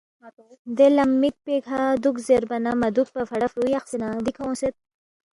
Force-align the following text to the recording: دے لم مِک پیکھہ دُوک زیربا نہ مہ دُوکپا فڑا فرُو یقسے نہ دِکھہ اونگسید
دے 0.75 0.87
لم 0.97 1.11
مِک 1.21 1.35
پیکھہ 1.45 1.79
دُوک 2.01 2.17
زیربا 2.27 2.57
نہ 2.63 2.71
مہ 2.79 2.87
دُوکپا 2.95 3.21
فڑا 3.29 3.47
فرُو 3.51 3.65
یقسے 3.75 3.97
نہ 4.01 4.07
دِکھہ 4.25 4.41
اونگسید 4.45 4.73